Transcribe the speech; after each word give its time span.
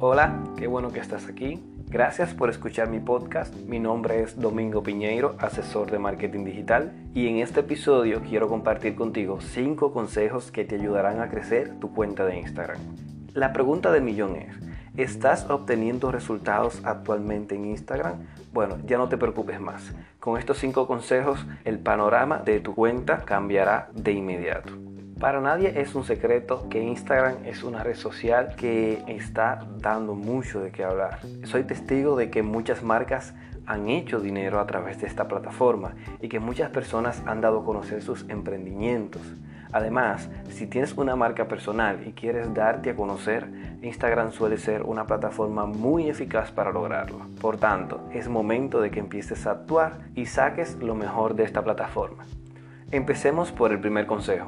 Hola, 0.00 0.44
qué 0.56 0.68
bueno 0.68 0.92
que 0.92 1.00
estás 1.00 1.26
aquí. 1.28 1.60
Gracias 1.88 2.32
por 2.32 2.50
escuchar 2.50 2.88
mi 2.88 3.00
podcast. 3.00 3.52
Mi 3.66 3.80
nombre 3.80 4.22
es 4.22 4.38
Domingo 4.38 4.80
Piñeiro, 4.80 5.34
asesor 5.40 5.90
de 5.90 5.98
marketing 5.98 6.44
digital, 6.44 6.92
y 7.14 7.26
en 7.26 7.38
este 7.38 7.60
episodio 7.60 8.22
quiero 8.22 8.46
compartir 8.46 8.94
contigo 8.94 9.40
5 9.40 9.92
consejos 9.92 10.52
que 10.52 10.64
te 10.64 10.76
ayudarán 10.76 11.20
a 11.20 11.28
crecer 11.28 11.80
tu 11.80 11.92
cuenta 11.92 12.24
de 12.26 12.38
Instagram. 12.38 12.78
La 13.34 13.52
pregunta 13.52 13.90
del 13.90 14.04
millón 14.04 14.36
es, 14.36 14.54
¿estás 14.96 15.50
obteniendo 15.50 16.12
resultados 16.12 16.80
actualmente 16.84 17.56
en 17.56 17.64
Instagram? 17.64 18.20
Bueno, 18.52 18.78
ya 18.86 18.98
no 18.98 19.08
te 19.08 19.18
preocupes 19.18 19.60
más. 19.60 19.92
Con 20.20 20.38
estos 20.38 20.58
5 20.58 20.86
consejos, 20.86 21.44
el 21.64 21.80
panorama 21.80 22.38
de 22.38 22.60
tu 22.60 22.72
cuenta 22.72 23.24
cambiará 23.24 23.88
de 23.94 24.12
inmediato. 24.12 24.74
Para 25.20 25.40
nadie 25.40 25.80
es 25.80 25.96
un 25.96 26.04
secreto 26.04 26.68
que 26.68 26.80
Instagram 26.80 27.44
es 27.44 27.64
una 27.64 27.82
red 27.82 27.96
social 27.96 28.54
que 28.54 29.02
está 29.08 29.66
dando 29.78 30.14
mucho 30.14 30.60
de 30.60 30.70
qué 30.70 30.84
hablar. 30.84 31.18
Soy 31.42 31.64
testigo 31.64 32.14
de 32.14 32.30
que 32.30 32.44
muchas 32.44 32.84
marcas 32.84 33.34
han 33.66 33.88
hecho 33.88 34.20
dinero 34.20 34.60
a 34.60 34.66
través 34.68 35.00
de 35.00 35.08
esta 35.08 35.26
plataforma 35.26 35.96
y 36.22 36.28
que 36.28 36.38
muchas 36.38 36.70
personas 36.70 37.20
han 37.26 37.40
dado 37.40 37.60
a 37.60 37.64
conocer 37.64 38.00
sus 38.00 38.28
emprendimientos. 38.28 39.20
Además, 39.72 40.30
si 40.50 40.68
tienes 40.68 40.92
una 40.92 41.16
marca 41.16 41.48
personal 41.48 42.06
y 42.06 42.12
quieres 42.12 42.54
darte 42.54 42.90
a 42.90 42.94
conocer, 42.94 43.48
Instagram 43.82 44.30
suele 44.30 44.56
ser 44.56 44.82
una 44.84 45.08
plataforma 45.08 45.66
muy 45.66 46.08
eficaz 46.08 46.52
para 46.52 46.70
lograrlo. 46.70 47.26
Por 47.40 47.56
tanto, 47.56 48.08
es 48.12 48.28
momento 48.28 48.80
de 48.80 48.92
que 48.92 49.00
empieces 49.00 49.48
a 49.48 49.50
actuar 49.50 49.98
y 50.14 50.26
saques 50.26 50.76
lo 50.76 50.94
mejor 50.94 51.34
de 51.34 51.42
esta 51.42 51.64
plataforma. 51.64 52.24
Empecemos 52.92 53.50
por 53.50 53.72
el 53.72 53.80
primer 53.80 54.06
consejo 54.06 54.46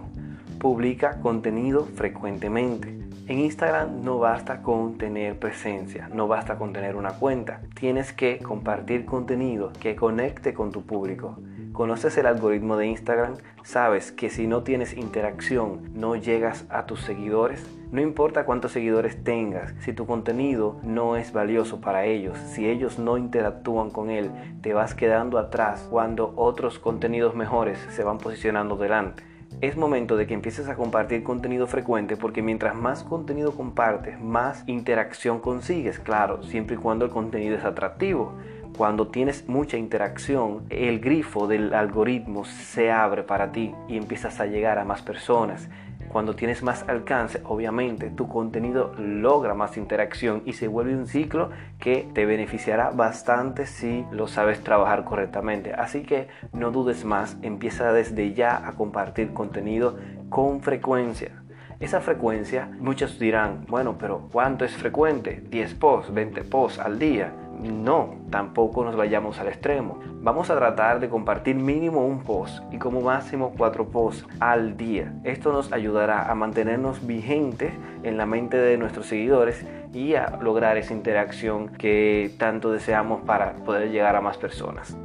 publica 0.60 1.20
contenido 1.22 1.86
frecuentemente. 1.86 2.94
En 3.26 3.38
Instagram 3.38 4.02
no 4.04 4.18
basta 4.18 4.60
con 4.60 4.98
tener 4.98 5.38
presencia, 5.38 6.10
no 6.12 6.28
basta 6.28 6.58
con 6.58 6.74
tener 6.74 6.96
una 6.96 7.12
cuenta. 7.12 7.62
Tienes 7.74 8.12
que 8.12 8.38
compartir 8.38 9.06
contenido 9.06 9.72
que 9.80 9.96
conecte 9.96 10.52
con 10.52 10.70
tu 10.70 10.82
público. 10.82 11.38
¿Conoces 11.72 12.18
el 12.18 12.26
algoritmo 12.26 12.76
de 12.76 12.88
Instagram? 12.88 13.36
¿Sabes 13.62 14.12
que 14.12 14.28
si 14.28 14.46
no 14.46 14.62
tienes 14.62 14.92
interacción 14.92 15.92
no 15.94 16.14
llegas 16.14 16.66
a 16.68 16.84
tus 16.84 17.00
seguidores? 17.00 17.64
No 17.90 18.02
importa 18.02 18.44
cuántos 18.44 18.72
seguidores 18.72 19.24
tengas, 19.24 19.74
si 19.80 19.94
tu 19.94 20.06
contenido 20.06 20.78
no 20.82 21.16
es 21.16 21.32
valioso 21.32 21.80
para 21.80 22.04
ellos, 22.04 22.36
si 22.36 22.68
ellos 22.68 22.98
no 22.98 23.16
interactúan 23.16 23.88
con 23.88 24.10
él, 24.10 24.30
te 24.60 24.74
vas 24.74 24.94
quedando 24.94 25.38
atrás 25.38 25.86
cuando 25.88 26.34
otros 26.36 26.78
contenidos 26.78 27.34
mejores 27.34 27.78
se 27.90 28.04
van 28.04 28.18
posicionando 28.18 28.76
delante 28.76 29.30
es 29.60 29.76
momento 29.76 30.16
de 30.16 30.26
que 30.26 30.34
empieces 30.34 30.68
a 30.68 30.76
compartir 30.76 31.22
contenido 31.22 31.66
frecuente 31.66 32.16
porque 32.16 32.42
mientras 32.42 32.74
más 32.74 33.02
contenido 33.02 33.52
compartes, 33.52 34.20
más 34.20 34.62
interacción 34.66 35.40
consigues, 35.40 35.98
claro, 35.98 36.42
siempre 36.42 36.76
y 36.76 36.78
cuando 36.78 37.04
el 37.04 37.10
contenido 37.10 37.56
es 37.56 37.64
atractivo. 37.64 38.32
Cuando 38.76 39.08
tienes 39.08 39.46
mucha 39.48 39.76
interacción, 39.76 40.64
el 40.70 41.00
grifo 41.00 41.46
del 41.46 41.74
algoritmo 41.74 42.44
se 42.44 42.90
abre 42.90 43.22
para 43.22 43.52
ti 43.52 43.74
y 43.88 43.96
empiezas 43.96 44.40
a 44.40 44.46
llegar 44.46 44.78
a 44.78 44.84
más 44.84 45.02
personas 45.02 45.68
cuando 46.12 46.34
tienes 46.34 46.62
más 46.62 46.88
alcance, 46.88 47.40
obviamente 47.44 48.10
tu 48.10 48.26
contenido 48.26 48.92
logra 48.98 49.54
más 49.54 49.76
interacción 49.76 50.42
y 50.44 50.54
se 50.54 50.66
vuelve 50.66 50.96
un 50.96 51.06
ciclo 51.06 51.50
que 51.78 52.08
te 52.12 52.26
beneficiará 52.26 52.90
bastante 52.90 53.64
si 53.66 54.04
lo 54.10 54.26
sabes 54.26 54.62
trabajar 54.64 55.04
correctamente. 55.04 55.72
Así 55.72 56.02
que 56.02 56.26
no 56.52 56.72
dudes 56.72 57.04
más, 57.04 57.36
empieza 57.42 57.92
desde 57.92 58.34
ya 58.34 58.66
a 58.66 58.72
compartir 58.72 59.32
contenido 59.32 59.98
con 60.28 60.62
frecuencia. 60.62 61.40
Esa 61.78 62.00
frecuencia, 62.00 62.68
muchos 62.78 63.18
dirán, 63.18 63.64
bueno, 63.68 63.96
pero 63.96 64.28
¿cuánto 64.32 64.64
es 64.64 64.72
frecuente? 64.72 65.42
10 65.48 65.74
posts, 65.74 66.12
20 66.12 66.42
posts 66.44 66.78
al 66.80 66.98
día. 66.98 67.32
No, 67.62 68.14
tampoco 68.30 68.84
nos 68.84 68.96
vayamos 68.96 69.38
al 69.38 69.48
extremo. 69.48 69.98
Vamos 70.22 70.48
a 70.50 70.56
tratar 70.56 70.98
de 71.00 71.08
compartir 71.08 71.56
mínimo 71.56 72.06
un 72.06 72.22
post 72.22 72.62
y 72.72 72.78
como 72.78 73.00
máximo 73.02 73.52
cuatro 73.56 73.88
posts 73.88 74.26
al 74.40 74.76
día. 74.76 75.12
Esto 75.24 75.52
nos 75.52 75.72
ayudará 75.72 76.30
a 76.30 76.34
mantenernos 76.34 77.06
vigentes 77.06 77.72
en 78.02 78.16
la 78.16 78.26
mente 78.26 78.56
de 78.56 78.78
nuestros 78.78 79.06
seguidores 79.06 79.66
y 79.92 80.14
a 80.14 80.38
lograr 80.40 80.78
esa 80.78 80.94
interacción 80.94 81.68
que 81.68 82.34
tanto 82.38 82.72
deseamos 82.72 83.22
para 83.22 83.54
poder 83.64 83.90
llegar 83.90 84.16
a 84.16 84.20
más 84.20 84.38
personas. 84.38 84.96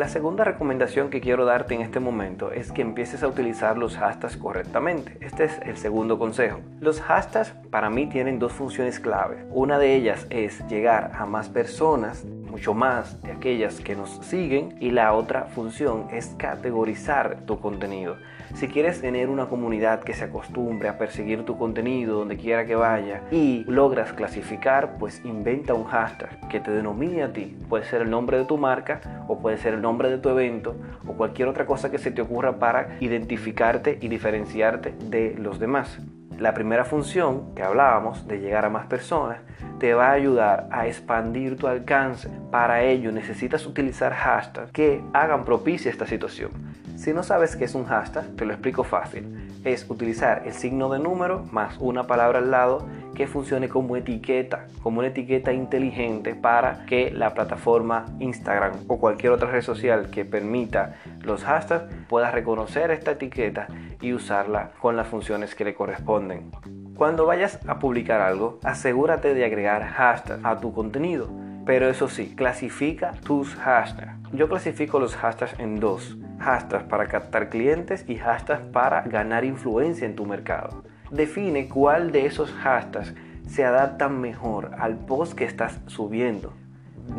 La 0.00 0.08
segunda 0.08 0.44
recomendación 0.44 1.10
que 1.10 1.20
quiero 1.20 1.44
darte 1.44 1.74
en 1.74 1.82
este 1.82 2.00
momento 2.00 2.52
es 2.52 2.72
que 2.72 2.80
empieces 2.80 3.22
a 3.22 3.28
utilizar 3.28 3.76
los 3.76 3.98
hashtags 3.98 4.38
correctamente. 4.38 5.18
Este 5.20 5.44
es 5.44 5.60
el 5.66 5.76
segundo 5.76 6.18
consejo. 6.18 6.60
Los 6.80 7.02
hashtags 7.02 7.50
para 7.70 7.90
mí 7.90 8.06
tienen 8.06 8.38
dos 8.38 8.54
funciones 8.54 8.98
clave. 8.98 9.44
Una 9.50 9.78
de 9.78 9.94
ellas 9.94 10.26
es 10.30 10.66
llegar 10.68 11.12
a 11.14 11.26
más 11.26 11.50
personas, 11.50 12.24
mucho 12.50 12.74
más 12.74 13.22
de 13.22 13.32
aquellas 13.32 13.80
que 13.80 13.94
nos 13.94 14.10
siguen, 14.22 14.76
y 14.80 14.90
la 14.90 15.12
otra 15.12 15.44
función 15.44 16.08
es 16.10 16.34
categorizar 16.38 17.46
tu 17.46 17.60
contenido. 17.60 18.16
Si 18.54 18.66
quieres 18.66 19.00
tener 19.00 19.28
una 19.28 19.46
comunidad 19.46 20.00
que 20.00 20.12
se 20.12 20.24
acostumbre 20.24 20.88
a 20.88 20.98
perseguir 20.98 21.44
tu 21.44 21.56
contenido 21.56 22.18
donde 22.18 22.36
quiera 22.36 22.66
que 22.66 22.74
vaya 22.74 23.22
y 23.30 23.64
logras 23.68 24.12
clasificar, 24.12 24.96
pues 24.98 25.24
inventa 25.24 25.74
un 25.74 25.84
hashtag 25.84 26.48
que 26.48 26.58
te 26.58 26.72
denomine 26.72 27.22
a 27.22 27.32
ti. 27.32 27.56
Puede 27.68 27.84
ser 27.84 28.02
el 28.02 28.10
nombre 28.10 28.38
de 28.38 28.44
tu 28.44 28.58
marca 28.58 29.00
o 29.28 29.38
puede 29.38 29.56
ser 29.58 29.74
el 29.74 29.82
nombre 29.82 30.10
de 30.10 30.18
tu 30.18 30.28
evento 30.30 30.74
o 31.06 31.12
cualquier 31.12 31.48
otra 31.48 31.64
cosa 31.64 31.90
que 31.90 31.98
se 31.98 32.10
te 32.10 32.22
ocurra 32.22 32.58
para 32.58 32.96
identificarte 33.00 33.98
y 34.00 34.08
diferenciarte 34.08 34.94
de 35.08 35.36
los 35.38 35.60
demás. 35.60 36.00
La 36.40 36.54
primera 36.54 36.86
función 36.86 37.54
que 37.54 37.62
hablábamos 37.62 38.26
de 38.26 38.40
llegar 38.40 38.64
a 38.64 38.70
más 38.70 38.86
personas 38.86 39.40
te 39.78 39.92
va 39.92 40.08
a 40.08 40.12
ayudar 40.12 40.68
a 40.70 40.86
expandir 40.86 41.58
tu 41.58 41.66
alcance. 41.66 42.30
Para 42.50 42.82
ello 42.82 43.12
necesitas 43.12 43.66
utilizar 43.66 44.14
hashtags 44.14 44.72
que 44.72 45.04
hagan 45.12 45.44
propicia 45.44 45.90
esta 45.90 46.06
situación. 46.06 46.52
Si 46.96 47.12
no 47.12 47.22
sabes 47.22 47.56
qué 47.56 47.66
es 47.66 47.74
un 47.74 47.84
hashtag, 47.84 48.24
te 48.36 48.46
lo 48.46 48.54
explico 48.54 48.84
fácil. 48.84 49.50
Es 49.64 49.84
utilizar 49.90 50.42
el 50.46 50.54
signo 50.54 50.88
de 50.88 50.98
número 50.98 51.44
más 51.52 51.76
una 51.78 52.06
palabra 52.06 52.38
al 52.38 52.50
lado 52.50 52.86
que 53.14 53.26
funcione 53.26 53.68
como 53.68 53.96
etiqueta, 53.96 54.66
como 54.82 55.00
una 55.00 55.08
etiqueta 55.08 55.52
inteligente 55.52 56.34
para 56.34 56.86
que 56.86 57.10
la 57.10 57.34
plataforma 57.34 58.06
Instagram 58.18 58.72
o 58.88 58.98
cualquier 58.98 59.32
otra 59.32 59.50
red 59.50 59.60
social 59.60 60.08
que 60.10 60.24
permita 60.24 60.94
los 61.20 61.44
hashtags 61.44 61.84
pueda 62.08 62.30
reconocer 62.30 62.90
esta 62.90 63.10
etiqueta 63.10 63.68
y 64.00 64.12
usarla 64.12 64.72
con 64.80 64.96
las 64.96 65.08
funciones 65.08 65.54
que 65.54 65.64
le 65.64 65.74
corresponden. 65.74 66.50
Cuando 66.96 67.26
vayas 67.26 67.58
a 67.66 67.78
publicar 67.78 68.20
algo, 68.20 68.58
asegúrate 68.62 69.34
de 69.34 69.44
agregar 69.44 69.82
hashtags 69.84 70.44
a 70.44 70.60
tu 70.60 70.72
contenido. 70.72 71.28
Pero 71.64 71.88
eso 71.88 72.08
sí, 72.08 72.34
clasifica 72.34 73.12
tus 73.24 73.54
hashtags. 73.54 74.18
Yo 74.32 74.48
clasifico 74.48 74.98
los 74.98 75.16
hashtags 75.16 75.58
en 75.58 75.80
dos. 75.80 76.16
Hashtags 76.38 76.84
para 76.84 77.06
captar 77.06 77.48
clientes 77.48 78.04
y 78.08 78.16
hashtags 78.16 78.62
para 78.72 79.02
ganar 79.02 79.44
influencia 79.44 80.06
en 80.06 80.16
tu 80.16 80.26
mercado. 80.26 80.82
Define 81.10 81.68
cuál 81.68 82.12
de 82.12 82.26
esos 82.26 82.52
hashtags 82.52 83.14
se 83.46 83.64
adaptan 83.64 84.20
mejor 84.20 84.72
al 84.78 84.96
post 84.96 85.34
que 85.34 85.44
estás 85.44 85.80
subiendo. 85.86 86.52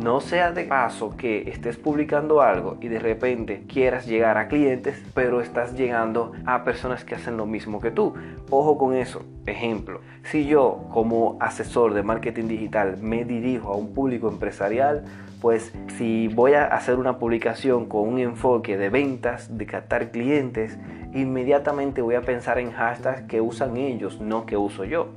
No 0.00 0.20
sea 0.20 0.50
de 0.50 0.64
paso 0.64 1.16
que 1.16 1.48
estés 1.50 1.76
publicando 1.76 2.42
algo 2.42 2.76
y 2.80 2.88
de 2.88 2.98
repente 2.98 3.64
quieras 3.68 4.06
llegar 4.06 4.36
a 4.36 4.48
clientes, 4.48 5.00
pero 5.14 5.40
estás 5.40 5.74
llegando 5.74 6.32
a 6.44 6.64
personas 6.64 7.04
que 7.04 7.14
hacen 7.14 7.36
lo 7.36 7.46
mismo 7.46 7.80
que 7.80 7.90
tú. 7.90 8.14
Ojo 8.50 8.78
con 8.78 8.94
eso. 8.94 9.24
Ejemplo, 9.46 10.00
si 10.24 10.46
yo 10.46 10.86
como 10.92 11.36
asesor 11.40 11.94
de 11.94 12.02
marketing 12.02 12.48
digital 12.48 12.96
me 13.00 13.24
dirijo 13.24 13.72
a 13.72 13.76
un 13.76 13.94
público 13.94 14.28
empresarial, 14.28 15.04
pues 15.40 15.72
si 15.98 16.28
voy 16.28 16.54
a 16.54 16.66
hacer 16.66 16.96
una 16.96 17.18
publicación 17.18 17.86
con 17.86 18.08
un 18.08 18.18
enfoque 18.18 18.76
de 18.76 18.88
ventas, 18.88 19.56
de 19.56 19.66
captar 19.66 20.10
clientes, 20.10 20.78
inmediatamente 21.12 22.00
voy 22.00 22.14
a 22.14 22.22
pensar 22.22 22.58
en 22.58 22.70
hashtags 22.70 23.22
que 23.22 23.40
usan 23.40 23.76
ellos, 23.76 24.20
no 24.20 24.46
que 24.46 24.56
uso 24.56 24.84
yo. 24.84 25.08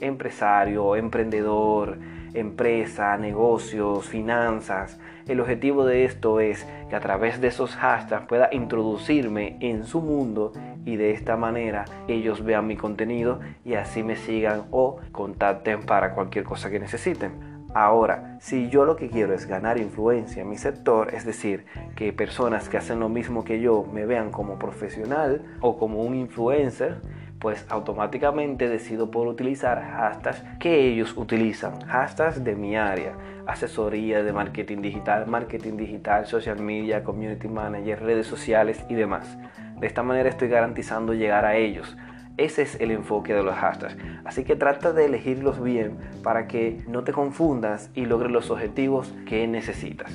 Empresario, 0.00 0.96
emprendedor, 0.96 1.98
empresa, 2.34 3.16
negocios, 3.16 4.06
finanzas. 4.06 4.98
El 5.26 5.40
objetivo 5.40 5.84
de 5.84 6.04
esto 6.04 6.40
es 6.40 6.66
que 6.88 6.96
a 6.96 7.00
través 7.00 7.40
de 7.40 7.48
esos 7.48 7.76
hashtags 7.76 8.26
pueda 8.26 8.48
introducirme 8.52 9.56
en 9.60 9.84
su 9.84 10.00
mundo 10.00 10.52
y 10.84 10.96
de 10.96 11.12
esta 11.12 11.36
manera 11.36 11.84
ellos 12.08 12.42
vean 12.44 12.66
mi 12.66 12.76
contenido 12.76 13.40
y 13.64 13.74
así 13.74 14.02
me 14.02 14.16
sigan 14.16 14.64
o 14.70 14.98
contacten 15.12 15.82
para 15.82 16.14
cualquier 16.14 16.44
cosa 16.44 16.70
que 16.70 16.80
necesiten. 16.80 17.58
Ahora, 17.74 18.38
si 18.40 18.70
yo 18.70 18.86
lo 18.86 18.96
que 18.96 19.10
quiero 19.10 19.34
es 19.34 19.46
ganar 19.46 19.78
influencia 19.78 20.40
en 20.40 20.48
mi 20.48 20.56
sector, 20.56 21.12
es 21.12 21.26
decir, 21.26 21.66
que 21.96 22.14
personas 22.14 22.70
que 22.70 22.78
hacen 22.78 22.98
lo 22.98 23.10
mismo 23.10 23.44
que 23.44 23.60
yo 23.60 23.84
me 23.92 24.06
vean 24.06 24.30
como 24.30 24.58
profesional 24.58 25.42
o 25.60 25.78
como 25.78 26.02
un 26.02 26.14
influencer, 26.14 27.02
pues 27.38 27.64
automáticamente 27.68 28.68
decido 28.68 29.10
por 29.10 29.28
utilizar 29.28 29.80
hashtags 29.80 30.42
que 30.58 30.88
ellos 30.88 31.16
utilizan, 31.16 31.80
hashtags 31.86 32.42
de 32.42 32.56
mi 32.56 32.76
área, 32.76 33.16
asesoría 33.46 34.22
de 34.22 34.32
marketing 34.32 34.82
digital, 34.82 35.26
marketing 35.26 35.76
digital, 35.76 36.26
social 36.26 36.60
media, 36.60 37.04
community 37.04 37.48
manager, 37.48 38.02
redes 38.02 38.26
sociales 38.26 38.84
y 38.88 38.94
demás. 38.94 39.38
De 39.78 39.86
esta 39.86 40.02
manera 40.02 40.28
estoy 40.28 40.48
garantizando 40.48 41.14
llegar 41.14 41.44
a 41.44 41.56
ellos 41.56 41.96
Ese 42.36 42.62
es 42.62 42.80
el 42.80 42.92
enfoque 42.92 43.34
de 43.34 43.42
los 43.42 43.54
hashtags. 43.54 43.96
Así 44.24 44.44
que 44.44 44.54
trata 44.54 44.92
de 44.92 45.06
elegirlos 45.06 45.60
bien 45.60 45.98
para 46.22 46.46
que 46.46 46.82
no 46.86 47.02
te 47.02 47.12
confundas 47.12 47.90
y 47.94 48.06
logres 48.06 48.30
los 48.30 48.50
objetivos 48.50 49.12
que 49.26 49.46
necesitas. 49.48 50.12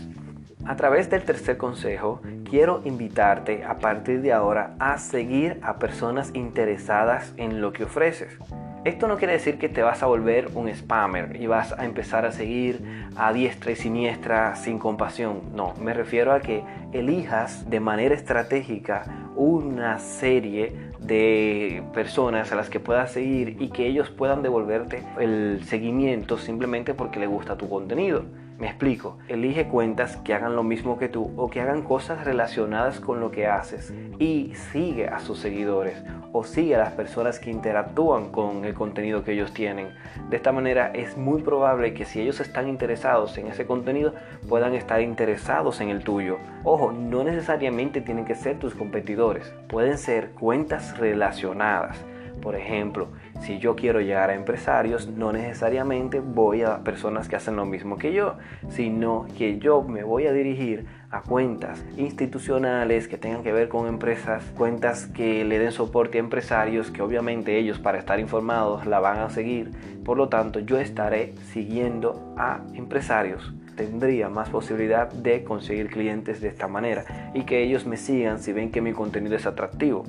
A 0.66 0.78
través 0.78 1.10
del 1.10 1.24
tercer 1.24 1.58
consejo, 1.58 2.22
quiero 2.50 2.82
invitarte 2.86 3.66
a 3.66 3.80
partir 3.80 4.22
de 4.22 4.32
ahora 4.32 4.76
a 4.80 4.98
seguir 4.98 5.60
a 5.62 5.78
personas 5.78 6.32
interesadas 6.34 7.34
en 7.36 7.60
lo 7.60 7.74
que 7.74 7.84
ofreces. 7.84 8.38
Esto 8.86 9.10
no 9.10 9.18
quiere 9.18 9.34
decir 9.34 9.58
que 9.58 9.68
te 9.68 9.82
vas 9.82 10.04
a 10.04 10.06
volver 10.06 10.50
un 10.56 10.74
spammer 10.74 11.36
y 11.42 11.48
vas 11.48 11.74
a 11.74 11.84
empezar 11.84 12.26
a 12.26 12.32
seguir 12.32 12.82
a 13.18 13.34
diestra 13.34 13.72
y 13.72 13.76
siniestra 13.76 14.56
sin 14.56 14.80
compasión. 14.80 15.42
No, 15.54 15.74
me 15.82 15.94
refiero 15.94 16.32
a 16.32 16.40
que 16.40 16.64
elijas 16.94 17.70
de 17.70 17.82
manera 17.82 18.16
estratégica 18.16 19.04
una 19.36 20.00
serie 20.00 20.92
de 21.00 21.84
personas 21.94 22.54
a 22.54 22.56
las 22.56 22.70
que 22.70 22.80
puedas 22.80 23.12
seguir 23.12 23.58
y 23.60 23.70
que 23.70 23.86
ellos 23.86 24.10
puedan 24.10 24.44
devolverte 24.44 25.04
el 25.20 25.62
seguimiento 25.66 26.38
simplemente 26.38 26.94
porque 26.94 27.20
les 27.20 27.30
gusta 27.30 27.58
tu 27.58 27.68
contenido. 27.68 28.24
Me 28.60 28.68
explico, 28.68 29.18
elige 29.28 29.68
cuentas 29.68 30.18
que 30.18 30.34
hagan 30.34 30.56
lo 30.56 30.64
mismo 30.64 30.98
que 30.98 31.10
tú 31.10 31.32
o 31.38 31.50
que 31.50 31.60
hagan 31.60 31.82
cosas 31.82 32.24
relacionadas 32.24 33.00
con 33.00 33.20
lo 33.20 33.32
que 33.32 33.48
haces 33.48 33.94
y 34.20 34.54
sigue 34.72 35.08
a 35.08 35.20
sus 35.20 35.40
seguidores 35.40 36.04
o 36.32 36.44
sigue 36.44 36.76
a 36.76 36.80
las 36.80 36.94
personas 36.94 37.40
que 37.40 37.50
interactúan 37.50 38.32
con 38.32 38.64
el 38.64 38.74
contenido 38.74 39.24
que 39.24 39.34
ellos 39.34 39.54
tienen. 39.54 39.90
De 40.30 40.38
esta 40.38 40.52
manera 40.52 40.92
es 40.94 41.18
muy 41.18 41.42
probable 41.42 41.94
que 41.94 42.06
si 42.06 42.22
ellos 42.22 42.40
están 42.40 42.68
interesados 42.68 43.38
en 43.38 43.48
ese 43.48 43.66
contenido 43.66 44.14
puedan 44.48 44.76
estar 44.76 45.02
interesados 45.02 45.82
en 45.82 45.90
el 45.90 46.04
tuyo. 46.04 46.38
Ojo, 46.64 46.92
no 46.92 47.24
necesariamente 47.24 48.02
tienen 48.02 48.26
que 48.26 48.36
ser 48.36 48.60
tus 48.60 48.76
competidores, 48.76 49.54
pueden 49.68 49.98
ser 49.98 50.32
cuentas 50.32 50.98
relacionadas. 50.98 51.98
Por 52.42 52.56
ejemplo, 52.56 53.08
si 53.42 53.60
yo 53.60 53.76
quiero 53.76 54.02
llegar 54.02 54.30
a 54.30 54.36
empresarios, 54.36 55.08
no 55.08 55.32
necesariamente 55.32 56.20
voy 56.20 56.64
a 56.64 56.84
personas 56.84 57.28
que 57.28 57.36
hacen 57.36 57.56
lo 57.56 57.66
mismo 57.66 57.98
que 57.98 58.14
yo, 58.14 58.36
sino 58.70 59.26
que 59.38 59.60
yo 59.60 59.82
me 59.82 60.04
voy 60.04 60.28
a 60.28 60.34
dirigir 60.34 60.86
a 61.10 61.22
cuentas 61.22 61.86
institucionales 61.96 63.08
que 63.08 63.18
tengan 63.18 63.44
que 63.44 63.54
ver 63.54 63.70
con 63.70 63.88
empresas, 63.88 64.44
cuentas 64.58 65.06
que 65.06 65.46
le 65.46 65.60
den 65.60 65.72
soporte 65.72 66.18
a 66.18 66.22
empresarios, 66.22 66.92
que 66.92 67.02
obviamente 67.02 67.58
ellos 67.58 67.80
para 67.80 68.00
estar 68.00 68.20
informados 68.20 68.86
la 68.86 69.00
van 69.00 69.20
a 69.20 69.30
seguir. 69.30 69.72
Por 70.04 70.18
lo 70.18 70.28
tanto, 70.28 70.60
yo 70.60 70.80
estaré 70.80 71.34
siguiendo 71.52 72.34
a 72.38 72.62
empresarios 72.74 73.54
tendría 73.76 74.30
más 74.30 74.50
posibilidad 74.50 75.12
de 75.12 75.44
conseguir 75.44 75.90
clientes 75.90 76.42
de 76.42 76.48
esta 76.48 76.68
manera 76.68 77.32
y 77.34 77.44
que 77.44 77.64
ellos 77.64 77.86
me 77.86 77.98
sigan 77.98 78.40
si 78.40 78.54
ven 78.54 78.72
que 78.72 78.82
mi 78.82 78.94
contenido 78.94 79.36
es 79.36 79.46
atractivo. 79.46 80.06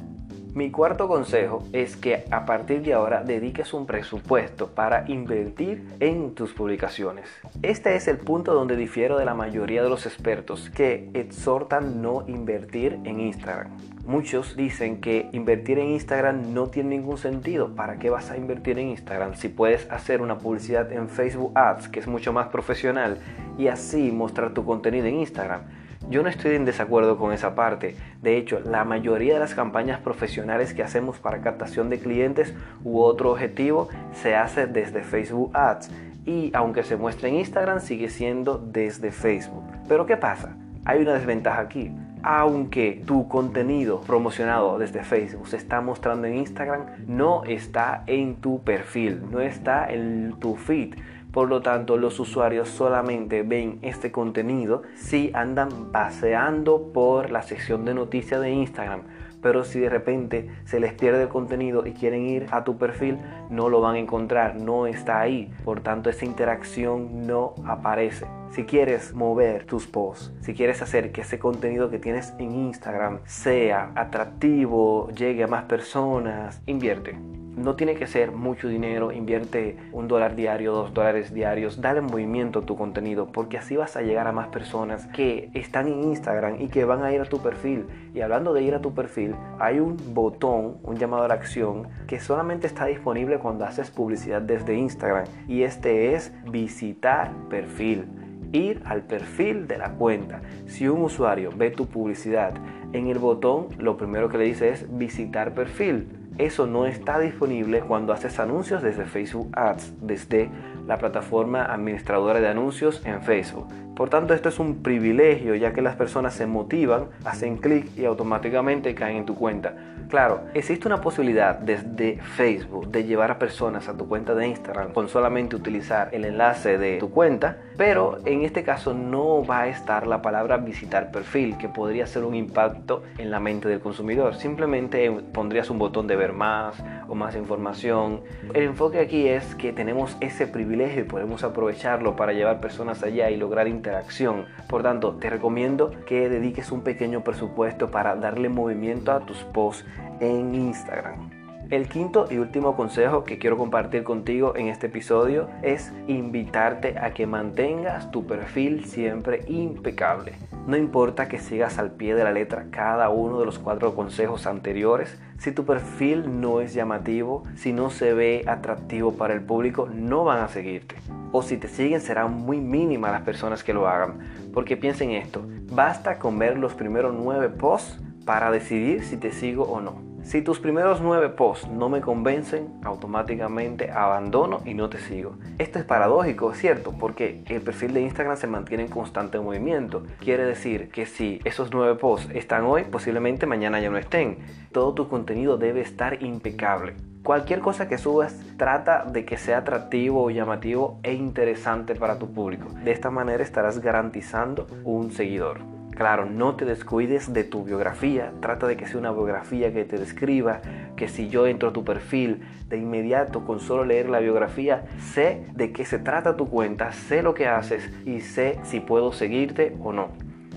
Mi 0.54 0.70
cuarto 0.70 1.08
consejo 1.08 1.64
es 1.72 1.96
que 1.96 2.26
a 2.30 2.46
partir 2.46 2.82
de 2.82 2.94
ahora 2.94 3.24
dediques 3.24 3.74
un 3.74 3.86
presupuesto 3.86 4.68
para 4.68 5.04
invertir 5.08 5.84
en 5.98 6.36
tus 6.36 6.52
publicaciones. 6.52 7.28
Este 7.62 7.96
es 7.96 8.06
el 8.06 8.18
punto 8.18 8.54
donde 8.54 8.76
difiero 8.76 9.18
de 9.18 9.24
la 9.24 9.34
mayoría 9.34 9.82
de 9.82 9.88
los 9.88 10.06
expertos 10.06 10.70
que 10.70 11.10
exhortan 11.12 12.00
no 12.00 12.22
invertir 12.28 13.00
en 13.02 13.18
Instagram. 13.18 13.76
Muchos 14.06 14.54
dicen 14.54 15.00
que 15.00 15.28
invertir 15.32 15.80
en 15.80 15.88
Instagram 15.88 16.54
no 16.54 16.68
tiene 16.68 16.90
ningún 16.90 17.18
sentido. 17.18 17.74
¿Para 17.74 17.98
qué 17.98 18.08
vas 18.08 18.30
a 18.30 18.36
invertir 18.36 18.78
en 18.78 18.90
Instagram 18.90 19.34
si 19.34 19.48
puedes 19.48 19.90
hacer 19.90 20.22
una 20.22 20.38
publicidad 20.38 20.92
en 20.92 21.08
Facebook 21.08 21.50
Ads 21.56 21.88
que 21.88 21.98
es 21.98 22.06
mucho 22.06 22.32
más 22.32 22.46
profesional 22.46 23.18
y 23.58 23.66
así 23.66 24.12
mostrar 24.12 24.54
tu 24.54 24.64
contenido 24.64 25.06
en 25.06 25.16
Instagram? 25.16 25.62
Yo 26.10 26.22
no 26.22 26.28
estoy 26.28 26.54
en 26.54 26.66
desacuerdo 26.66 27.16
con 27.16 27.32
esa 27.32 27.54
parte. 27.54 27.96
De 28.20 28.36
hecho, 28.36 28.60
la 28.60 28.84
mayoría 28.84 29.34
de 29.34 29.40
las 29.40 29.54
campañas 29.54 30.00
profesionales 30.00 30.74
que 30.74 30.82
hacemos 30.82 31.18
para 31.18 31.40
captación 31.40 31.88
de 31.88 31.98
clientes 31.98 32.52
u 32.84 33.00
otro 33.00 33.30
objetivo 33.30 33.88
se 34.12 34.36
hace 34.36 34.66
desde 34.66 35.02
Facebook 35.02 35.50
Ads. 35.54 35.90
Y 36.26 36.50
aunque 36.54 36.82
se 36.82 36.96
muestre 36.96 37.30
en 37.30 37.36
Instagram, 37.36 37.80
sigue 37.80 38.10
siendo 38.10 38.58
desde 38.58 39.12
Facebook. 39.12 39.64
Pero 39.88 40.04
¿qué 40.04 40.18
pasa? 40.18 40.56
Hay 40.84 41.00
una 41.00 41.14
desventaja 41.14 41.60
aquí. 41.60 41.90
Aunque 42.22 43.02
tu 43.06 43.26
contenido 43.28 44.00
promocionado 44.02 44.78
desde 44.78 45.04
Facebook 45.04 45.48
se 45.48 45.56
está 45.56 45.80
mostrando 45.80 46.26
en 46.26 46.36
Instagram, 46.36 46.86
no 47.06 47.44
está 47.44 48.02
en 48.06 48.36
tu 48.36 48.62
perfil, 48.62 49.22
no 49.30 49.40
está 49.40 49.90
en 49.90 50.34
tu 50.38 50.56
feed 50.56 50.94
por 51.34 51.48
lo 51.48 51.62
tanto, 51.62 51.96
los 51.96 52.20
usuarios 52.20 52.69
solamente 52.69 53.42
ven 53.42 53.81
este 53.82 54.12
contenido 54.12 54.82
si 54.94 55.32
andan 55.34 55.90
paseando 55.90 56.92
por 56.92 57.31
la 57.31 57.42
sección 57.42 57.84
de 57.84 57.92
noticias 57.92 58.40
de 58.40 58.50
Instagram. 58.50 59.02
Pero 59.42 59.64
si 59.64 59.81
de 59.81 59.88
repente 59.88 60.48
se 60.64 60.78
les 60.78 60.92
pierde 60.92 61.22
el 61.22 61.28
contenido 61.28 61.88
y 61.88 61.92
quieren 61.92 62.25
ir 62.25 62.46
a 62.52 62.62
tu 62.62 62.78
perfil, 62.78 63.19
no 63.50 63.69
lo 63.69 63.81
van 63.81 63.96
a 63.96 63.98
encontrar, 63.98 64.54
no 64.54 64.86
está 64.86 65.20
ahí. 65.20 65.52
Por 65.64 65.81
tanto, 65.81 66.08
esa 66.08 66.25
interacción 66.25 67.26
no 67.26 67.56
aparece. 67.66 68.26
Si 68.52 68.62
quieres 68.62 69.12
mover 69.12 69.66
tus 69.66 69.88
posts, 69.88 70.32
si 70.40 70.54
quieres 70.54 70.82
hacer 70.82 71.10
que 71.10 71.22
ese 71.22 71.40
contenido 71.40 71.90
que 71.90 71.98
tienes 71.98 72.32
en 72.38 72.54
Instagram 72.54 73.19
sea 73.25 73.90
atractivo, 73.96 75.10
llegue 75.10 75.42
a 75.42 75.48
más 75.48 75.64
personas, 75.64 76.62
invierte 76.66 77.19
no 77.56 77.76
tiene 77.76 77.94
que 77.94 78.06
ser 78.06 78.32
mucho 78.32 78.68
dinero, 78.68 79.12
invierte 79.12 79.76
un 79.92 80.08
dólar 80.08 80.36
diario, 80.36 80.72
dos 80.72 80.92
dólares 80.92 81.32
diarios, 81.32 81.80
dale 81.80 82.00
movimiento 82.00 82.60
a 82.60 82.62
tu 82.62 82.76
contenido 82.76 83.26
porque 83.26 83.58
así 83.58 83.76
vas 83.76 83.96
a 83.96 84.02
llegar 84.02 84.26
a 84.26 84.32
más 84.32 84.48
personas 84.48 85.06
que 85.08 85.50
están 85.54 85.88
en 85.88 86.04
Instagram 86.04 86.60
y 86.60 86.68
que 86.68 86.84
van 86.84 87.02
a 87.02 87.12
ir 87.12 87.20
a 87.20 87.24
tu 87.24 87.38
perfil. 87.38 87.86
Y 88.14 88.20
hablando 88.20 88.52
de 88.52 88.62
ir 88.62 88.74
a 88.74 88.80
tu 88.80 88.94
perfil, 88.94 89.34
hay 89.58 89.80
un 89.80 89.96
botón, 90.14 90.78
un 90.82 90.96
llamado 90.96 91.24
a 91.24 91.28
la 91.28 91.34
acción 91.34 91.88
que 92.06 92.20
solamente 92.20 92.66
está 92.66 92.86
disponible 92.86 93.38
cuando 93.38 93.64
haces 93.64 93.90
publicidad 93.90 94.42
desde 94.42 94.74
Instagram 94.74 95.24
y 95.48 95.62
este 95.62 96.14
es 96.14 96.32
visitar 96.50 97.32
perfil 97.48 98.06
ir 98.52 98.82
al 98.84 99.02
perfil 99.02 99.66
de 99.66 99.78
la 99.78 99.90
cuenta. 99.94 100.40
Si 100.66 100.86
un 100.86 101.02
usuario 101.02 101.50
ve 101.56 101.72
tu 101.72 101.86
publicidad 101.86 102.54
en 102.92 103.08
el 103.08 103.18
botón, 103.18 103.66
lo 103.78 103.96
primero 103.96 104.28
que 104.28 104.38
le 104.38 104.44
dice 104.44 104.68
es 104.70 104.86
visitar 104.96 105.54
perfil 105.54 106.23
eso 106.38 106.66
no 106.66 106.86
está 106.86 107.19
disponible 107.19 107.81
cuando 107.81 108.12
haces 108.12 108.38
anuncios 108.38 108.82
desde 108.82 109.04
Facebook 109.04 109.50
Ads, 109.52 109.94
desde 110.00 110.50
la 110.86 110.98
plataforma 110.98 111.64
administradora 111.64 112.40
de 112.40 112.48
anuncios 112.48 113.02
en 113.04 113.22
Facebook. 113.22 113.69
Por 113.94 114.10
tanto, 114.10 114.34
esto 114.34 114.48
es 114.48 114.58
un 114.58 114.82
privilegio 114.82 115.54
ya 115.54 115.72
que 115.72 115.81
las 115.81 115.94
personas 115.94 116.34
se 116.34 116.46
motivan, 116.46 117.06
hacen 117.25 117.58
clic 117.58 117.86
y 117.96 118.04
automáticamente 118.04 118.94
caen 118.94 119.19
en 119.19 119.26
tu 119.26 119.36
cuenta. 119.36 119.75
Claro, 120.14 120.43
existe 120.55 120.87
una 120.87 121.00
posibilidad 121.00 121.58
desde 121.58 122.19
Facebook 122.37 122.87
de 122.87 123.02
llevar 123.02 123.32
a 123.32 123.38
personas 123.40 123.88
a 123.88 123.96
tu 123.96 124.06
cuenta 124.06 124.32
de 124.36 124.46
Instagram 124.46 124.93
con 124.93 125.08
solamente 125.08 125.56
utilizar 125.56 126.10
el 126.12 126.24
enlace 126.24 126.79
de 126.79 126.98
tu 126.98 127.10
cuenta, 127.10 127.56
pero 127.77 128.19
en 128.24 128.44
este 128.44 128.62
caso 128.62 128.94
no 128.94 129.44
va 129.44 129.62
a 129.62 129.67
estar 129.67 130.06
la 130.06 130.22
palabra 130.22 130.58
visitar 130.58 131.10
perfil, 131.10 131.58
que 131.58 131.69
podría 131.69 132.06
ser 132.06 132.22
un 132.22 132.36
impacto 132.36 133.03
en 133.19 133.32
la 133.32 133.41
mente 133.41 133.69
del 133.69 133.81
consumidor. 133.81 134.36
Simplemente 134.36 135.10
pondrías 135.10 135.69
un 135.69 135.81
botón 135.81 136.06
de 136.06 136.15
ver 136.15 136.32
más 136.32 136.81
o 137.08 137.17
más 137.17 137.34
información. 137.34 138.20
El 138.55 138.62
enfoque 138.62 139.00
aquí 139.00 139.27
es 139.27 139.56
que 139.56 139.72
tenemos 139.72 140.17
ese 140.20 140.46
privilegio 140.46 141.03
y 141.03 141.06
podemos 141.06 141.43
aprovecharlo 141.43 142.15
para 142.15 142.32
llevar 142.32 142.60
personas 142.60 143.03
allá 143.03 143.31
y 143.31 143.36
lograr 143.36 143.67
interacción. 143.67 144.46
Por 144.69 144.84
tanto, 144.84 145.17
te 145.17 145.29
recomiendo 145.29 145.91
que 146.06 146.29
dediques 146.29 146.70
un 146.70 146.82
pequeño 146.82 147.24
presupuesto 147.24 147.91
para 147.91 148.15
darle 148.15 148.48
movimiento 148.48 149.10
a 149.10 149.27
tus 149.27 149.38
posts 149.38 149.84
en 150.20 150.55
Instagram. 150.55 151.31
El 151.70 151.89
quinto 151.89 152.27
y 152.31 152.37
último 152.37 152.77
consejo 152.77 153.25
que 153.25 153.39
quiero 153.39 153.56
compartir 153.56 154.05
contigo 154.05 154.55
en 154.55 154.69
este 154.69 154.89
episodio 154.89 155.49
es 155.63 155.93
invitarte 156.06 156.99
a 156.99 157.15
que 157.15 157.27
mantengas 157.27 158.11
tu 158.11 158.27
perfil 158.27 158.84
siempre 158.84 159.44
impecable. 159.49 160.34
No 160.67 160.77
importa 160.77 161.27
que 161.27 161.39
sigas 161.39 161.79
al 161.79 161.93
pie 161.93 162.15
de 162.15 162.23
la 162.23 162.32
letra 162.32 162.67
cada 162.70 163.08
uno 163.08 163.41
de 163.41 163.46
los 163.46 163.58
cuatro 163.58 163.94
consejos 163.94 164.46
anteriores, 164.46 165.19
si 165.39 165.53
tu 165.53 165.65
perfil 165.65 166.41
no 166.41 166.61
es 166.61 166.75
llamativo, 166.75 167.44
si 167.56 167.73
no 167.73 167.91
se 167.91 168.13
ve 168.13 168.44
atractivo 168.46 169.15
para 169.15 169.34
el 169.34 169.41
público, 169.41 169.89
no 169.93 170.25
van 170.25 170.43
a 170.43 170.49
seguirte. 170.49 170.96
O 171.32 171.43
si 171.43 171.56
te 171.56 171.69
siguen 171.69 172.01
serán 172.01 172.32
muy 172.32 172.61
mínimas 172.61 173.11
las 173.11 173.23
personas 173.23 173.65
que 173.65 173.75
lo 173.75 173.89
hagan. 173.89 174.19
Porque 174.53 174.77
piensen 174.77 175.11
esto, 175.11 175.43
basta 175.73 176.19
con 176.19 176.39
ver 176.39 176.58
los 176.58 176.75
primeros 176.75 177.15
nueve 177.15 177.49
posts 177.49 178.04
para 178.24 178.50
decidir 178.50 179.04
si 179.04 179.16
te 179.16 179.32
sigo 179.32 179.64
o 179.64 179.81
no. 179.81 180.14
Si 180.24 180.40
tus 180.40 180.58
primeros 180.58 181.02
nueve 181.02 181.28
posts 181.28 181.69
no 181.69 181.90
me 181.90 182.00
convencen, 182.00 182.81
automáticamente 182.82 183.90
abandono 183.90 184.62
y 184.64 184.72
no 184.72 184.88
te 184.88 184.96
sigo. 184.96 185.36
Esto 185.58 185.78
es 185.78 185.84
paradójico, 185.84 186.54
¿cierto? 186.54 186.94
Porque 186.98 187.43
el 187.46 187.60
perfil 187.60 187.93
de 187.93 188.00
Instagram 188.00 188.38
se 188.38 188.46
mantiene 188.46 188.84
en 188.84 188.88
constante 188.88 189.38
movimiento. 189.38 190.04
Quiere 190.20 190.46
decir 190.46 190.88
que 190.88 191.04
si 191.04 191.40
esos 191.44 191.72
nueve 191.74 191.96
posts 191.96 192.31
están 192.34 192.64
hoy, 192.64 192.84
posiblemente 192.84 193.44
mañana 193.44 193.81
ya 193.81 193.90
no 193.90 193.98
estén. 193.98 194.38
Todo 194.72 194.94
tu 194.94 195.08
contenido 195.08 195.58
debe 195.58 195.82
estar 195.82 196.22
impecable. 196.22 196.94
Cualquier 197.22 197.60
cosa 197.60 197.86
que 197.86 197.98
subas 197.98 198.34
trata 198.56 199.04
de 199.04 199.26
que 199.26 199.36
sea 199.36 199.58
atractivo, 199.58 200.31
llamativo 200.31 201.00
e 201.02 201.12
interesante 201.12 201.94
para 201.94 202.19
tu 202.19 202.32
público. 202.32 202.69
De 202.82 202.93
esta 202.93 203.10
manera 203.10 203.43
estarás 203.43 203.81
garantizando 203.81 204.66
un 204.84 205.12
seguidor. 205.12 205.73
Claro, 205.94 206.27
no 206.27 206.56
te 206.56 206.65
descuides 206.65 207.32
de 207.32 207.44
tu 207.44 207.63
biografía, 207.63 208.32
trata 208.41 208.67
de 208.67 208.77
que 208.77 208.86
sea 208.86 208.98
una 208.98 209.13
biografía 209.13 209.72
que 209.72 209.84
te 209.84 209.96
describa, 209.96 210.60
que 210.96 211.06
si 211.06 211.29
yo 211.29 211.46
entro 211.46 211.69
a 211.69 211.72
tu 211.72 211.84
perfil 211.84 212.43
de 212.69 212.79
inmediato 212.79 213.44
con 213.44 213.60
solo 213.60 213.84
leer 213.84 214.08
la 214.08 214.19
biografía, 214.19 214.86
sé 214.98 215.46
de 215.55 215.72
qué 215.72 215.84
se 215.84 216.01
trata 216.01 216.36
tu 216.36 216.48
cuenta, 216.48 216.91
sé 216.91 217.22
lo 217.22 217.34
que 217.34 217.46
haces 217.46 217.89
y 218.05 218.20
sé 218.22 218.58
si 218.65 218.81
puedo 218.81 219.13
seguirte 219.13 219.77
o 219.81 219.93
no. 219.93 220.08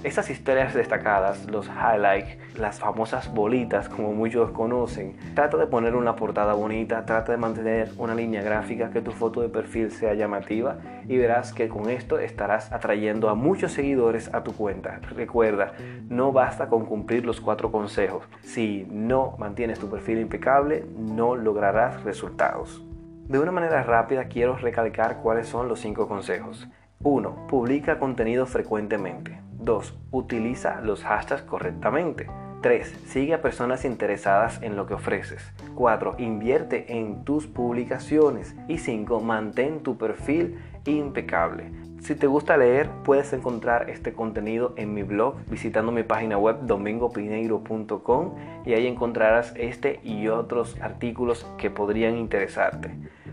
Esas 0.04 0.30
historias 0.30 0.76
destacadas, 0.76 1.50
los 1.50 1.68
highlights, 1.68 2.38
las 2.58 2.80
famosas 2.80 3.34
bolitas 3.34 3.90
como 3.90 4.14
muchos 4.14 4.52
conocen, 4.52 5.18
trata 5.34 5.58
de 5.58 5.66
poner 5.66 5.96
una 5.96 6.16
portada 6.16 6.54
bonita, 6.54 7.06
trata 7.06 7.32
de 7.32 7.40
mantener 7.40 7.90
una 7.98 8.14
línea 8.14 8.44
gráfica, 8.44 8.92
que 8.92 9.02
tu 9.02 9.12
foto 9.12 9.42
de 9.42 9.50
perfil 9.50 9.92
sea 9.92 10.14
llamativa 10.14 10.78
y 11.08 11.18
verás 11.18 11.52
que 11.52 11.68
con 11.68 11.90
esto 11.90 12.20
estarás 12.20 12.72
atrayendo 12.72 13.28
a 13.30 13.36
muchos 13.36 13.74
seguidores 13.74 14.32
a 14.34 14.44
tu 14.44 14.54
cuenta. 14.54 15.00
Recuerda, 15.16 15.74
no 16.10 16.32
basta 16.32 16.68
con 16.68 16.86
cumplir 16.86 17.26
los 17.26 17.42
cuatro 17.42 17.72
consejos. 17.72 18.24
Si 18.42 18.88
no 18.92 19.36
mantienes 19.40 19.80
tu 19.80 19.90
perfil 19.90 20.20
impecable, 20.20 20.86
no 20.96 21.36
lograrás 21.36 22.04
resultados. 22.04 22.84
De 23.28 23.40
una 23.40 23.52
manera 23.52 23.82
rápida 23.84 24.26
quiero 24.26 24.56
recalcar 24.58 25.18
cuáles 25.18 25.48
son 25.48 25.68
los 25.68 25.80
cinco 25.80 26.08
consejos. 26.08 26.68
1. 27.04 27.48
Publica 27.48 28.00
contenido 28.00 28.46
frecuentemente. 28.46 29.47
2. 29.60 29.98
Utiliza 30.12 30.82
los 30.82 31.04
hashtags 31.04 31.44
correctamente. 31.44 32.28
3. 32.62 33.04
Sigue 33.06 33.34
a 33.36 33.42
personas 33.42 33.86
interesadas 33.86 34.62
en 34.62 34.76
lo 34.76 34.88
que 34.88 34.96
ofreces. 34.96 35.54
4. 35.76 36.16
Invierte 36.18 36.98
en 36.98 37.24
tus 37.24 37.48
publicaciones. 37.48 38.56
Y 38.68 38.80
5. 38.80 39.20
Mantén 39.22 39.82
tu 39.82 39.98
perfil 39.98 40.58
impecable. 40.86 41.72
Si 42.02 42.16
te 42.16 42.28
gusta 42.28 42.58
leer, 42.58 42.90
puedes 43.04 43.34
encontrar 43.34 43.90
este 43.90 44.14
contenido 44.14 44.74
en 44.78 44.94
mi 44.94 45.04
blog 45.04 45.36
visitando 45.50 45.92
mi 45.92 46.04
página 46.04 46.38
web 46.38 46.60
domingopineiro.com 46.62 48.36
y 48.66 48.74
ahí 48.74 48.88
encontrarás 48.88 49.54
este 49.56 50.00
y 50.04 50.28
otros 50.28 50.80
artículos 50.80 51.46
que 51.58 51.70
podrían 51.70 52.18
interesarte. 52.18 52.92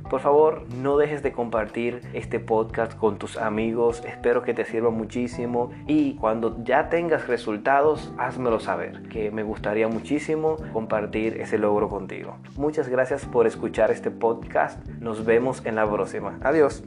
Por 0.09 0.21
favor, 0.21 0.67
no 0.77 0.97
dejes 0.97 1.23
de 1.23 1.33
compartir 1.33 2.01
este 2.13 2.41
podcast 2.41 2.97
con 2.97 3.19
tus 3.19 3.37
amigos. 3.37 4.03
Espero 4.07 4.43
que 4.43 4.55
te 4.55 4.65
sirva 4.65 4.91
muchísimo 4.91 5.71
y 5.87 6.15
cuando 6.17 6.63
ya 6.63 6.89
tengas 6.89 7.27
resultados, 7.27 8.13
házmelo 8.19 8.61
saber, 8.61 9.03
que 9.09 9.31
me 9.31 9.43
gustaría 9.43 9.89
muchísimo 9.89 10.57
compartir 10.73 11.41
ese 11.41 11.59
logro 11.59 11.89
contigo. 11.89 12.37
Muchas 12.57 12.89
gracias 12.89 13.25
por 13.27 13.47
escuchar 13.47 13.91
este 13.91 14.11
podcast. 14.11 14.87
Nos 15.01 15.25
vemos 15.25 15.65
en 15.65 15.77
la 15.77 15.91
próxima. 15.91 16.39
Adiós. 16.43 16.83